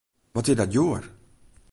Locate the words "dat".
0.59-0.71